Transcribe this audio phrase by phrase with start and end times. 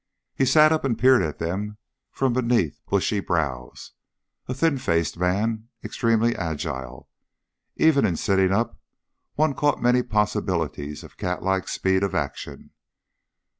[0.33, 1.77] He sat up and peered at them
[2.11, 3.91] from beneath bushy brows,
[4.47, 7.07] a thin faced man, extremely agile.
[7.75, 8.79] Even in sitting up,
[9.35, 12.71] one caught many possibilities of catlike speed of action.